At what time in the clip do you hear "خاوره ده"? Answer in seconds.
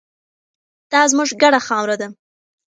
1.67-2.07